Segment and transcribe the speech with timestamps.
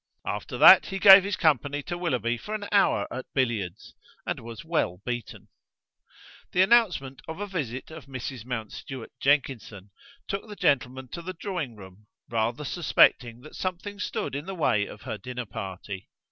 [0.25, 3.93] After that, he gave his company to Willoughby for an hour at billiards,
[4.25, 5.47] and was well beaten.
[6.53, 8.43] The announcement of a visit of Mrs.
[8.43, 9.91] Mountstuart Jenkinson
[10.27, 14.87] took the gentlemen to the drawing room, rather suspecting that something stood in the way
[14.87, 16.09] of her dinner party.